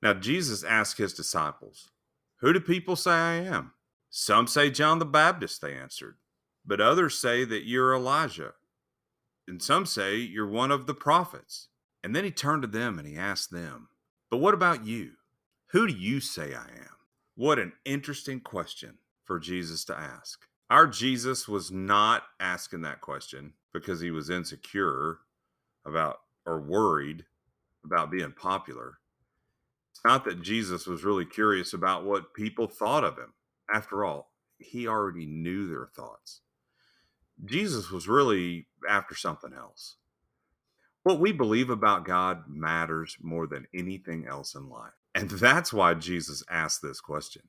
Now, 0.01 0.13
Jesus 0.13 0.63
asked 0.63 0.98
his 0.98 1.13
disciples, 1.13 1.91
Who 2.38 2.53
do 2.53 2.62
people 2.62 2.96
say 2.96 3.12
I 3.12 3.34
am? 3.34 3.74
Some 4.10 4.48
say 4.48 4.70
John 4.70 5.00
the 5.00 5.06
Baptist, 5.06 5.62
they 5.62 5.74
answered, 5.74 6.15
but 6.65 6.79
others 6.79 7.20
say 7.20 7.44
that 7.44 7.67
you're 7.67 7.94
Elijah, 7.94 8.53
and 9.46 9.62
some 9.62 9.86
say 9.86 10.15
you're 10.15 10.48
one 10.48 10.72
of 10.72 10.88
the 10.88 10.94
prophets. 10.94 11.67
And 12.08 12.16
then 12.16 12.24
he 12.24 12.32
turned 12.32 12.62
to 12.62 12.70
them 12.70 12.98
and 12.98 13.06
he 13.06 13.18
asked 13.18 13.52
them, 13.52 13.90
But 14.32 14.38
what 14.38 14.54
about 14.54 14.86
you? 14.86 15.16
Who 15.72 15.86
do 15.88 15.94
you 15.94 16.22
say 16.22 16.54
I 16.54 16.64
am? 16.64 16.96
What 17.36 17.60
an 17.60 17.74
interesting 17.84 18.40
question 18.40 19.00
for 19.26 19.40
Jesus 19.40 19.84
to 19.84 20.00
ask. 20.00 20.40
Our 20.70 20.88
Jesus 20.88 21.50
was 21.50 21.70
not 21.70 22.24
asking 22.40 22.80
that 22.84 23.02
question 23.02 23.56
because 23.74 24.00
he 24.00 24.10
was 24.10 24.30
insecure 24.30 25.18
about 25.86 26.20
or 26.46 26.62
worried 26.62 27.26
about 27.84 28.10
being 28.10 28.32
popular. 28.32 29.00
It's 29.92 30.00
not 30.06 30.24
that 30.24 30.42
Jesus 30.42 30.88
was 30.88 31.04
really 31.04 31.26
curious 31.26 31.74
about 31.74 32.06
what 32.06 32.34
people 32.34 32.68
thought 32.68 33.04
of 33.04 33.18
him. 33.18 33.34
After 33.70 34.06
all, 34.06 34.32
he 34.60 34.88
already 34.88 35.26
knew 35.26 35.68
their 35.68 35.90
thoughts. 35.94 36.40
Jesus 37.44 37.92
was 37.92 38.08
really 38.08 38.68
after 38.88 39.14
something 39.14 39.52
else. 39.52 39.98
What 41.08 41.22
we 41.22 41.32
believe 41.32 41.70
about 41.70 42.04
God 42.04 42.44
matters 42.50 43.16
more 43.22 43.48
than 43.48 43.66
anything 43.74 44.28
else 44.28 44.56
in 44.56 44.68
life. 44.68 44.92
And 45.16 45.30
that's 45.30 45.72
why 45.72 45.94
Jesus 45.94 46.44
asked 46.50 46.82
this 46.82 47.00
question. 47.00 47.44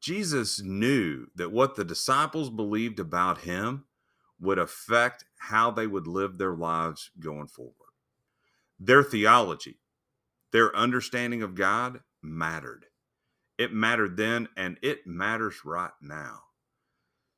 Jesus 0.00 0.62
knew 0.62 1.26
that 1.34 1.52
what 1.52 1.76
the 1.76 1.84
disciples 1.84 2.48
believed 2.48 2.98
about 2.98 3.42
him 3.42 3.84
would 4.40 4.58
affect 4.58 5.26
how 5.36 5.70
they 5.70 5.86
would 5.86 6.06
live 6.06 6.38
their 6.38 6.54
lives 6.54 7.10
going 7.20 7.46
forward. 7.48 7.74
Their 8.80 9.02
theology, 9.02 9.80
their 10.50 10.74
understanding 10.74 11.42
of 11.42 11.54
God 11.54 12.00
mattered. 12.22 12.86
It 13.58 13.70
mattered 13.70 14.16
then 14.16 14.48
and 14.56 14.78
it 14.80 15.06
matters 15.06 15.62
right 15.62 15.92
now. 16.00 16.40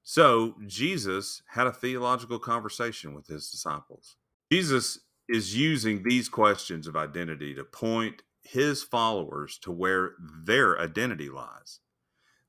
So 0.05 0.55
Jesus 0.65 1.43
had 1.49 1.67
a 1.67 1.73
theological 1.73 2.39
conversation 2.39 3.15
with 3.15 3.27
his 3.27 3.51
disciples. 3.51 4.15
Jesus 4.53 5.01
is 5.31 5.57
using 5.57 6.03
these 6.03 6.29
questions 6.29 6.87
of 6.87 6.97
identity 6.97 7.55
to 7.55 7.65
point 7.65 8.23
his 8.43 8.83
followers 8.83 9.59
to 9.59 9.71
where 9.71 10.13
their 10.45 10.81
identity 10.81 11.29
lies. 11.29 11.81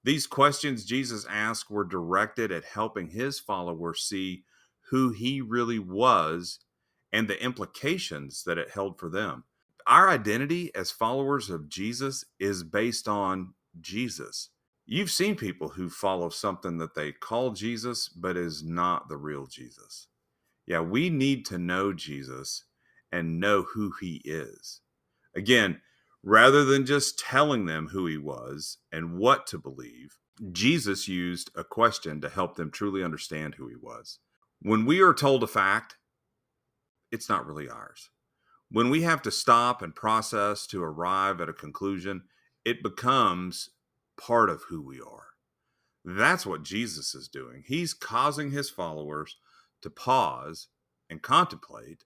These 0.04 0.26
questions 0.26 0.86
Jesus 0.86 1.26
asked 1.30 1.70
were 1.70 1.84
directed 1.84 2.52
at 2.52 2.66
helping 2.66 3.08
his 3.10 3.40
followers 3.40 4.02
see 4.02 4.44
who 4.90 5.12
he 5.12 5.42
really 5.42 5.80
was 5.80 6.60
and 7.14 7.28
the 7.28 7.42
implications 7.44 8.44
that 8.46 8.58
it 8.58 8.72
held 8.72 9.00
for 9.00 9.10
them. 9.10 9.44
Our 9.86 10.10
identity 10.10 10.74
as 10.74 10.92
followers 10.92 11.50
of 11.50 11.70
Jesus 11.70 12.26
is 12.40 12.64
based 12.64 13.08
on 13.08 13.54
Jesus. 13.80 14.50
You've 14.86 15.12
seen 15.12 15.36
people 15.36 15.70
who 15.70 15.90
follow 15.90 16.30
something 16.30 16.78
that 16.80 16.96
they 16.96 17.12
call 17.12 17.52
Jesus, 17.52 18.10
but 18.10 18.38
is 18.38 18.64
not 18.64 19.08
the 19.08 19.18
real 19.18 19.46
Jesus. 19.46 20.08
Yeah, 20.66 20.82
we 20.82 21.10
need 21.10 21.46
to 21.48 21.58
know 21.58 21.94
Jesus 21.94 22.64
and 23.12 23.40
know 23.40 23.66
who 23.74 23.94
he 24.00 24.22
is. 24.24 24.82
Again, 25.36 25.82
rather 26.24 26.64
than 26.64 26.86
just 26.86 27.20
telling 27.20 27.66
them 27.66 27.88
who 27.88 28.06
he 28.06 28.18
was 28.18 28.78
and 28.92 29.18
what 29.18 29.48
to 29.48 29.58
believe, 29.58 30.18
Jesus 30.52 31.08
used 31.08 31.52
a 31.56 31.64
question 31.64 32.22
to 32.22 32.30
help 32.30 32.56
them 32.56 32.72
truly 32.72 33.04
understand 33.04 33.56
who 33.56 33.68
he 33.68 33.76
was. 33.76 34.20
When 34.62 34.86
we 34.86 35.02
are 35.02 35.14
told 35.14 35.44
a 35.44 35.48
fact, 35.48 35.98
it's 37.12 37.30
not 37.30 37.46
really 37.46 37.70
ours. 37.70 38.10
When 38.70 38.90
we 38.90 39.02
have 39.02 39.22
to 39.24 39.32
stop 39.32 39.82
and 39.82 39.94
process 39.94 40.66
to 40.68 40.82
arrive 40.82 41.42
at 41.42 41.50
a 41.50 41.54
conclusion, 41.54 42.24
it 42.64 42.82
becomes 42.82 43.70
part 44.18 44.50
of 44.50 44.64
who 44.70 44.82
we 44.82 45.02
are. 45.02 45.28
That's 46.06 46.46
what 46.46 46.64
Jesus 46.64 47.14
is 47.14 47.28
doing. 47.28 47.64
He's 47.66 47.94
causing 47.94 48.52
his 48.52 48.70
followers 48.70 49.36
to 49.82 49.90
pause 49.90 50.68
and 51.10 51.22
contemplate 51.22 52.06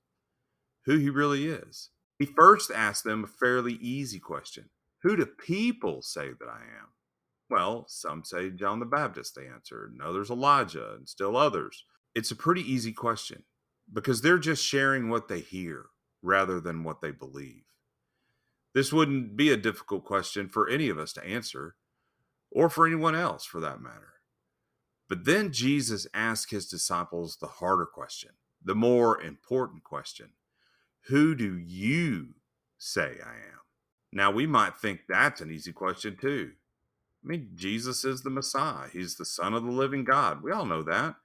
who 0.85 0.97
he 0.97 1.09
really 1.09 1.47
is. 1.47 1.89
He 2.17 2.25
first 2.25 2.71
asked 2.71 3.03
them 3.03 3.23
a 3.23 3.27
fairly 3.27 3.73
easy 3.73 4.19
question 4.19 4.69
Who 5.03 5.15
do 5.15 5.25
people 5.25 6.01
say 6.01 6.29
that 6.29 6.49
I 6.49 6.61
am? 6.61 6.89
Well, 7.49 7.85
some 7.87 8.23
say 8.23 8.49
John 8.49 8.79
the 8.79 8.85
Baptist, 8.85 9.35
they 9.35 9.47
answered, 9.47 9.91
and 9.91 10.01
others 10.01 10.29
Elijah, 10.29 10.93
and 10.95 11.07
still 11.07 11.37
others. 11.37 11.83
It's 12.15 12.31
a 12.31 12.35
pretty 12.35 12.61
easy 12.61 12.93
question 12.93 13.43
because 13.91 14.21
they're 14.21 14.39
just 14.39 14.65
sharing 14.65 15.09
what 15.09 15.27
they 15.27 15.41
hear 15.41 15.87
rather 16.23 16.59
than 16.59 16.83
what 16.83 17.01
they 17.01 17.11
believe. 17.11 17.63
This 18.73 18.91
wouldn't 18.91 19.37
be 19.37 19.51
a 19.51 19.57
difficult 19.57 20.03
question 20.03 20.49
for 20.49 20.67
any 20.67 20.89
of 20.89 20.97
us 20.97 21.13
to 21.13 21.25
answer, 21.25 21.75
or 22.51 22.69
for 22.69 22.87
anyone 22.87 23.15
else 23.15 23.45
for 23.45 23.59
that 23.61 23.81
matter. 23.81 24.13
But 25.07 25.25
then 25.25 25.51
Jesus 25.51 26.07
asked 26.13 26.51
his 26.51 26.67
disciples 26.67 27.37
the 27.37 27.47
harder 27.47 27.85
question, 27.85 28.31
the 28.63 28.75
more 28.75 29.21
important 29.21 29.83
question 29.83 30.31
Who 31.07 31.35
do 31.35 31.57
you 31.57 32.29
say 32.77 33.17
I 33.23 33.33
am? 33.35 33.59
Now, 34.11 34.31
we 34.31 34.47
might 34.47 34.77
think 34.77 35.01
that's 35.07 35.41
an 35.41 35.51
easy 35.51 35.71
question 35.71 36.17
too. 36.19 36.51
I 37.23 37.27
mean, 37.27 37.49
Jesus 37.55 38.05
is 38.05 38.21
the 38.21 38.29
Messiah, 38.29 38.89
he's 38.91 39.15
the 39.15 39.25
Son 39.25 39.53
of 39.53 39.63
the 39.63 39.71
living 39.71 40.03
God. 40.03 40.41
We 40.41 40.51
all 40.51 40.65
know 40.65 40.83
that. 40.83 41.15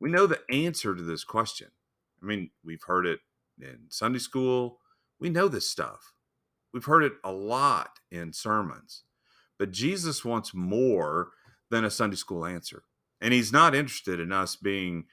We 0.00 0.10
know 0.10 0.26
the 0.26 0.40
answer 0.50 0.94
to 0.94 1.02
this 1.02 1.24
question. 1.24 1.68
I 2.22 2.26
mean, 2.26 2.50
we've 2.64 2.82
heard 2.82 3.06
it 3.06 3.20
in 3.60 3.86
Sunday 3.88 4.18
school, 4.18 4.78
we 5.18 5.28
know 5.28 5.48
this 5.48 5.68
stuff. 5.68 6.12
We've 6.72 6.84
heard 6.84 7.04
it 7.04 7.14
a 7.22 7.32
lot 7.32 7.98
in 8.10 8.32
sermons, 8.32 9.02
but 9.58 9.72
Jesus 9.72 10.24
wants 10.24 10.54
more 10.54 11.32
than 11.70 11.84
a 11.84 11.90
Sunday 11.90 12.16
school 12.16 12.46
answer. 12.46 12.84
And 13.20 13.34
he's 13.34 13.52
not 13.52 13.74
interested 13.74 14.18
in 14.18 14.32
us 14.32 14.56
being 14.56 15.04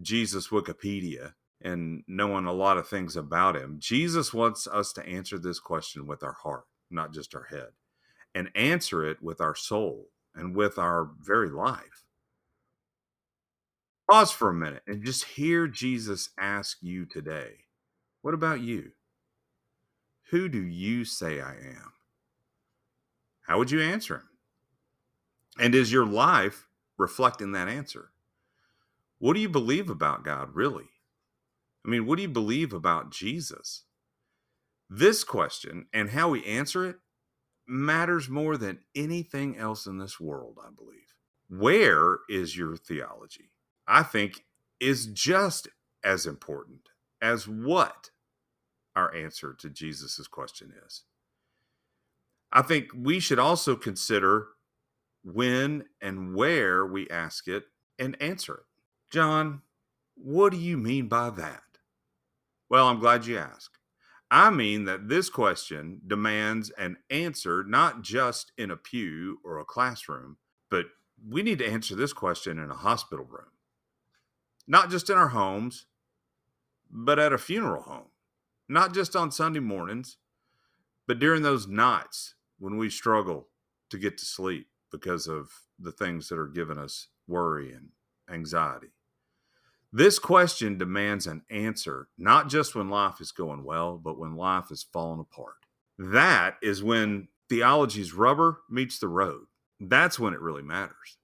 Jesus 0.00 0.48
Wikipedia 0.48 1.34
and 1.62 2.02
knowing 2.06 2.46
a 2.46 2.52
lot 2.52 2.78
of 2.78 2.88
things 2.88 3.16
about 3.16 3.56
him. 3.56 3.76
Jesus 3.78 4.32
wants 4.32 4.66
us 4.66 4.92
to 4.94 5.06
answer 5.06 5.38
this 5.38 5.60
question 5.60 6.06
with 6.06 6.22
our 6.22 6.32
heart, 6.42 6.64
not 6.90 7.12
just 7.12 7.34
our 7.34 7.44
head, 7.44 7.68
and 8.34 8.50
answer 8.54 9.04
it 9.04 9.22
with 9.22 9.40
our 9.40 9.54
soul 9.54 10.08
and 10.34 10.56
with 10.56 10.78
our 10.78 11.10
very 11.20 11.50
life. 11.50 12.04
Pause 14.10 14.32
for 14.32 14.50
a 14.50 14.54
minute 14.54 14.82
and 14.86 15.04
just 15.04 15.24
hear 15.24 15.68
Jesus 15.68 16.30
ask 16.38 16.78
you 16.80 17.06
today, 17.06 17.66
What 18.22 18.34
about 18.34 18.60
you? 18.60 18.92
Who 20.30 20.48
do 20.48 20.62
you 20.62 21.04
say 21.04 21.40
I 21.40 21.52
am? 21.52 21.92
How 23.42 23.58
would 23.58 23.70
you 23.70 23.80
answer 23.80 24.16
him? 24.16 24.28
And 25.58 25.74
is 25.74 25.92
your 25.92 26.06
life 26.06 26.66
reflecting 26.98 27.52
that 27.52 27.68
answer? 27.68 28.10
What 29.18 29.34
do 29.34 29.40
you 29.40 29.48
believe 29.48 29.90
about 29.90 30.24
God, 30.24 30.54
really? 30.54 30.88
I 31.84 31.88
mean, 31.88 32.06
what 32.06 32.16
do 32.16 32.22
you 32.22 32.28
believe 32.28 32.72
about 32.72 33.10
Jesus? 33.10 33.84
This 34.88 35.24
question 35.24 35.86
and 35.92 36.10
how 36.10 36.30
we 36.30 36.44
answer 36.44 36.84
it 36.86 36.96
matters 37.66 38.28
more 38.28 38.56
than 38.56 38.80
anything 38.94 39.56
else 39.56 39.86
in 39.86 39.98
this 39.98 40.18
world, 40.18 40.58
I 40.64 40.70
believe. 40.74 41.14
Where 41.48 42.18
is 42.28 42.56
your 42.56 42.76
theology? 42.76 43.50
I 43.86 44.02
think 44.02 44.44
is 44.80 45.06
just 45.06 45.68
as 46.02 46.26
important 46.26 46.88
as 47.22 47.46
what 47.46 48.10
our 48.96 49.14
answer 49.14 49.54
to 49.54 49.70
Jesus' 49.70 50.26
question 50.26 50.72
is. 50.86 51.04
I 52.52 52.62
think 52.62 52.88
we 52.94 53.20
should 53.20 53.38
also 53.38 53.76
consider 53.76 54.48
when 55.22 55.84
and 56.00 56.34
where 56.34 56.84
we 56.84 57.08
ask 57.08 57.46
it 57.46 57.64
and 57.98 58.20
answer 58.20 58.54
it. 58.54 58.64
John, 59.10 59.62
what 60.14 60.52
do 60.52 60.58
you 60.58 60.76
mean 60.76 61.08
by 61.08 61.30
that? 61.30 61.62
Well, 62.70 62.88
I'm 62.88 63.00
glad 63.00 63.26
you 63.26 63.36
asked. 63.38 63.78
I 64.30 64.50
mean 64.50 64.84
that 64.84 65.08
this 65.08 65.28
question 65.28 66.00
demands 66.06 66.70
an 66.70 66.98
answer 67.10 67.64
not 67.64 68.02
just 68.02 68.52
in 68.56 68.70
a 68.70 68.76
pew 68.76 69.38
or 69.44 69.58
a 69.58 69.64
classroom, 69.64 70.36
but 70.70 70.86
we 71.28 71.42
need 71.42 71.58
to 71.58 71.68
answer 71.68 71.96
this 71.96 72.12
question 72.12 72.58
in 72.58 72.70
a 72.70 72.74
hospital 72.74 73.24
room. 73.24 73.50
Not 74.68 74.88
just 74.88 75.10
in 75.10 75.18
our 75.18 75.28
homes, 75.28 75.86
but 76.88 77.18
at 77.18 77.32
a 77.32 77.38
funeral 77.38 77.82
home 77.82 78.10
not 78.70 78.94
just 78.94 79.16
on 79.16 79.32
Sunday 79.32 79.58
mornings, 79.58 80.18
but 81.08 81.18
during 81.18 81.42
those 81.42 81.66
nights 81.66 82.36
when 82.60 82.76
we 82.76 82.88
struggle 82.88 83.48
to 83.90 83.98
get 83.98 84.16
to 84.16 84.24
sleep 84.24 84.68
because 84.92 85.26
of 85.26 85.50
the 85.76 85.90
things 85.90 86.28
that 86.28 86.38
are 86.38 86.46
giving 86.46 86.78
us 86.78 87.08
worry 87.26 87.72
and 87.72 87.88
anxiety. 88.30 88.92
This 89.92 90.20
question 90.20 90.78
demands 90.78 91.26
an 91.26 91.42
answer, 91.50 92.08
not 92.16 92.48
just 92.48 92.76
when 92.76 92.90
life 92.90 93.20
is 93.20 93.32
going 93.32 93.64
well, 93.64 93.98
but 93.98 94.18
when 94.18 94.36
life 94.36 94.70
is 94.70 94.84
falling 94.84 95.20
apart. 95.20 95.56
That 95.98 96.56
is 96.62 96.82
when 96.82 97.28
theology's 97.48 98.14
rubber 98.14 98.60
meets 98.70 99.00
the 99.00 99.08
road. 99.08 99.46
That's 99.80 100.18
when 100.18 100.32
it 100.32 100.40
really 100.40 100.62
matters. 100.62 101.18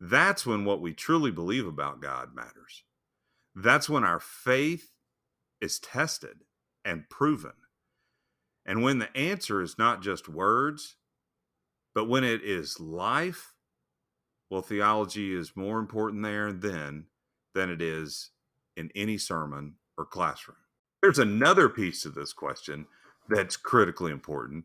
That's 0.00 0.44
when 0.44 0.64
what 0.66 0.82
we 0.82 0.92
truly 0.92 1.30
believe 1.30 1.66
about 1.66 2.02
God 2.02 2.34
matters. 2.34 2.84
That's 3.54 3.88
when 3.88 4.04
our 4.04 4.20
faith 4.20 4.90
is 5.60 5.78
tested 5.78 6.44
and 6.84 7.08
proven. 7.08 7.52
And 8.66 8.82
when 8.82 8.98
the 8.98 9.16
answer 9.16 9.62
is 9.62 9.78
not 9.78 10.02
just 10.02 10.28
words, 10.28 10.96
but 11.94 12.08
when 12.08 12.24
it 12.24 12.42
is 12.42 12.78
life, 12.78 13.54
well, 14.50 14.62
theology 14.62 15.34
is 15.34 15.56
more 15.56 15.78
important 15.78 16.22
there 16.22 16.52
then 16.52 17.06
than 17.54 17.70
it 17.70 17.82
is 17.82 18.30
in 18.76 18.90
any 18.94 19.18
sermon 19.18 19.74
or 19.96 20.04
classroom. 20.04 20.56
There's 21.02 21.18
another 21.18 21.68
piece 21.68 22.02
to 22.02 22.10
this 22.10 22.32
question 22.32 22.86
that's 23.28 23.56
critically 23.56 24.12
important. 24.12 24.64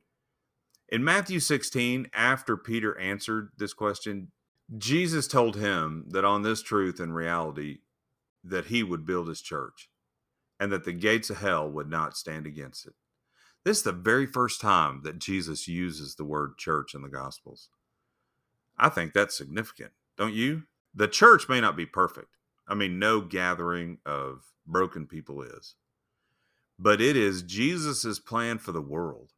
In 0.89 1.03
Matthew 1.03 1.39
16, 1.39 2.09
after 2.13 2.57
Peter 2.57 2.97
answered 2.99 3.49
this 3.57 3.73
question, 3.73 4.31
Jesus 4.77 5.27
told 5.27 5.55
him 5.55 6.05
that 6.09 6.25
on 6.25 6.41
this 6.41 6.61
truth 6.61 6.99
and 6.99 7.15
reality 7.15 7.79
that 8.43 8.65
he 8.65 8.83
would 8.83 9.05
build 9.05 9.27
his 9.27 9.41
church 9.41 9.89
and 10.59 10.71
that 10.71 10.83
the 10.85 10.93
gates 10.93 11.29
of 11.29 11.37
hell 11.37 11.69
would 11.69 11.89
not 11.89 12.17
stand 12.17 12.45
against 12.45 12.85
it. 12.85 12.93
This 13.63 13.77
is 13.77 13.83
the 13.83 13.91
very 13.91 14.27
first 14.27 14.61
time 14.61 15.01
that 15.03 15.19
Jesus 15.19 15.67
uses 15.67 16.15
the 16.15 16.23
word 16.23 16.57
church 16.57 16.93
in 16.93 17.01
the 17.01 17.09
Gospels. 17.09 17.69
I 18.77 18.89
think 18.89 19.13
that's 19.13 19.37
significant, 19.37 19.91
don't 20.17 20.33
you? 20.33 20.63
The 20.93 21.07
church 21.07 21.49
may 21.49 21.59
not 21.61 21.75
be 21.75 21.85
perfect. 21.85 22.27
I 22.67 22.73
mean, 22.73 22.99
no 22.99 23.21
gathering 23.21 23.99
of 24.05 24.43
broken 24.65 25.05
people 25.05 25.41
is. 25.41 25.75
But 26.79 26.99
it 26.99 27.15
is 27.15 27.43
Jesus' 27.43 28.19
plan 28.19 28.57
for 28.57 28.71
the 28.71 28.81
world. 28.81 29.31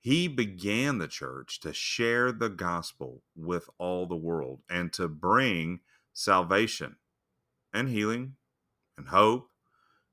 He 0.00 0.26
began 0.26 0.98
the 0.98 1.06
church 1.06 1.60
to 1.60 1.72
share 1.72 2.32
the 2.32 2.48
gospel 2.48 3.22
with 3.36 3.70
all 3.78 4.06
the 4.06 4.16
world 4.16 4.62
and 4.68 4.92
to 4.94 5.06
bring 5.06 5.80
salvation 6.12 6.96
and 7.72 7.88
healing 7.88 8.34
and 8.98 9.08
hope 9.08 9.48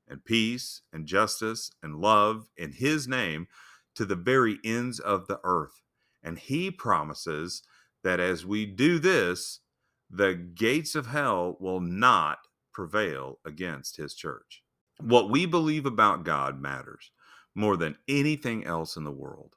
and 0.06 0.24
peace 0.24 0.82
and 0.92 1.06
justice 1.06 1.72
and 1.82 2.00
love 2.00 2.46
in 2.56 2.72
his 2.72 3.08
name 3.08 3.48
to 3.94 4.04
the 4.04 4.14
very 4.14 4.58
ends 4.64 5.00
of 5.00 5.26
the 5.26 5.40
earth. 5.42 5.82
And 6.22 6.38
he 6.38 6.70
promises 6.70 7.62
that 8.04 8.20
as 8.20 8.46
we 8.46 8.66
do 8.66 8.98
this, 8.98 9.60
the 10.08 10.34
gates 10.34 10.94
of 10.94 11.08
hell 11.08 11.56
will 11.58 11.80
not 11.80 12.46
prevail 12.80 13.38
against 13.44 13.98
his 13.98 14.14
church. 14.14 14.62
What 15.00 15.28
we 15.28 15.44
believe 15.44 15.84
about 15.84 16.24
God 16.24 16.62
matters 16.62 17.10
more 17.54 17.76
than 17.76 17.98
anything 18.08 18.64
else 18.64 18.96
in 18.96 19.04
the 19.04 19.10
world. 19.10 19.56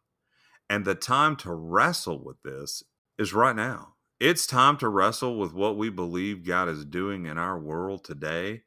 And 0.69 0.83
the 0.83 0.93
time 0.95 1.37
to 1.37 1.53
wrestle 1.53 2.21
with 2.21 2.41
this 2.43 2.83
is 3.17 3.33
right 3.33 3.55
now. 3.55 3.93
It's 4.19 4.45
time 4.45 4.75
to 4.79 4.89
wrestle 4.89 5.39
with 5.39 5.53
what 5.53 5.77
we 5.77 5.89
believe 5.89 6.45
God 6.45 6.67
is 6.67 6.83
doing 6.83 7.25
in 7.25 7.37
our 7.37 7.57
world 7.57 8.03
today 8.03 8.63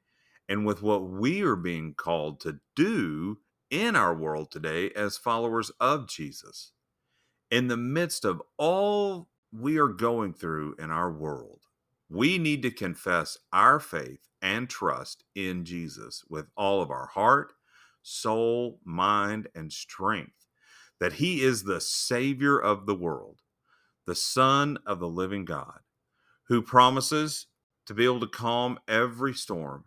and 0.48 0.64
with 0.64 0.80
what 0.80 1.06
we 1.06 1.42
are 1.42 1.56
being 1.56 1.92
called 1.92 2.40
to 2.40 2.60
do 2.74 3.36
in 3.70 3.94
our 3.94 4.14
world 4.14 4.50
today 4.50 4.90
as 4.96 5.18
followers 5.18 5.70
of 5.80 6.08
Jesus. 6.08 6.72
In 7.50 7.68
the 7.68 7.76
midst 7.76 8.24
of 8.24 8.40
all 8.56 9.28
we 9.52 9.76
are 9.76 9.88
going 9.88 10.32
through 10.32 10.76
in 10.78 10.90
our 10.90 11.12
world, 11.12 11.65
we 12.08 12.38
need 12.38 12.62
to 12.62 12.70
confess 12.70 13.38
our 13.52 13.80
faith 13.80 14.28
and 14.42 14.68
trust 14.68 15.24
in 15.34 15.64
Jesus 15.64 16.24
with 16.28 16.46
all 16.56 16.82
of 16.82 16.90
our 16.90 17.06
heart, 17.06 17.52
soul, 18.02 18.80
mind, 18.84 19.48
and 19.54 19.72
strength, 19.72 20.46
that 21.00 21.14
He 21.14 21.42
is 21.42 21.64
the 21.64 21.80
Savior 21.80 22.58
of 22.58 22.86
the 22.86 22.94
world, 22.94 23.40
the 24.06 24.14
Son 24.14 24.78
of 24.86 25.00
the 25.00 25.08
living 25.08 25.44
God, 25.44 25.80
who 26.48 26.62
promises 26.62 27.46
to 27.86 27.94
be 27.94 28.04
able 28.04 28.20
to 28.20 28.26
calm 28.26 28.78
every 28.86 29.34
storm 29.34 29.84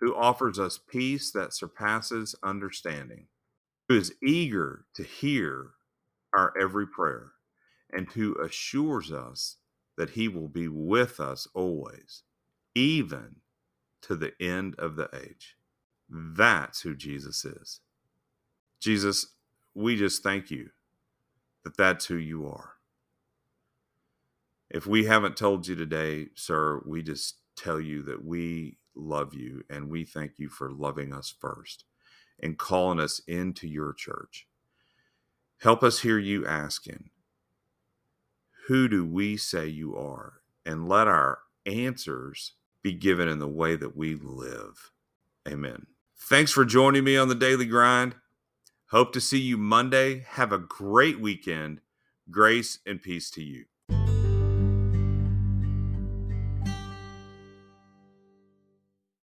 who 0.00 0.14
offers 0.14 0.58
us 0.58 0.78
peace 0.78 1.30
that 1.32 1.54
surpasses 1.54 2.34
understanding, 2.42 3.26
who 3.88 3.96
is 3.96 4.14
eager 4.22 4.84
to 4.94 5.02
hear 5.02 5.70
our 6.34 6.52
every 6.60 6.86
prayer, 6.86 7.32
and 7.92 8.08
who 8.12 8.36
assures 8.42 9.10
us 9.10 9.56
that 9.96 10.10
he 10.10 10.28
will 10.28 10.48
be 10.48 10.68
with 10.68 11.20
us 11.20 11.48
always, 11.54 12.22
even 12.74 13.36
to 14.02 14.16
the 14.16 14.32
end 14.40 14.74
of 14.78 14.96
the 14.96 15.08
age. 15.14 15.56
That's 16.08 16.82
who 16.82 16.94
Jesus 16.94 17.44
is. 17.44 17.80
Jesus, 18.80 19.34
we 19.74 19.96
just 19.96 20.22
thank 20.22 20.50
you 20.50 20.70
that 21.64 21.76
that's 21.76 22.06
who 22.06 22.16
you 22.16 22.46
are. 22.46 22.74
If 24.70 24.86
we 24.86 25.06
haven't 25.06 25.36
told 25.36 25.66
you 25.66 25.74
today, 25.74 26.28
sir, 26.34 26.82
we 26.86 27.02
just 27.02 27.38
tell 27.56 27.80
you 27.80 28.02
that 28.02 28.24
we 28.24 28.78
love 28.94 29.34
you 29.34 29.62
and 29.70 29.88
we 29.88 30.04
thank 30.04 30.38
you 30.38 30.48
for 30.48 30.70
loving 30.70 31.12
us 31.12 31.34
first 31.40 31.84
and 32.42 32.58
calling 32.58 33.00
us 33.00 33.20
into 33.26 33.66
your 33.66 33.92
church. 33.92 34.46
Help 35.60 35.82
us 35.82 36.00
hear 36.00 36.18
you 36.18 36.46
asking, 36.46 37.10
Who 38.66 38.88
do 38.88 39.06
we 39.06 39.36
say 39.36 39.68
you 39.68 39.96
are? 39.96 40.40
And 40.64 40.88
let 40.88 41.06
our 41.06 41.38
answers 41.64 42.54
be 42.82 42.92
given 42.92 43.28
in 43.28 43.38
the 43.38 43.48
way 43.48 43.76
that 43.76 43.96
we 43.96 44.16
live. 44.16 44.90
Amen. 45.46 45.86
Thanks 46.18 46.50
for 46.50 46.64
joining 46.64 47.04
me 47.04 47.16
on 47.16 47.28
the 47.28 47.36
daily 47.36 47.66
grind. 47.66 48.16
Hope 48.90 49.12
to 49.12 49.20
see 49.20 49.38
you 49.38 49.56
Monday. 49.56 50.24
Have 50.30 50.52
a 50.52 50.58
great 50.58 51.20
weekend. 51.20 51.80
Grace 52.28 52.80
and 52.84 53.00
peace 53.00 53.30
to 53.32 53.42
you. 53.42 53.66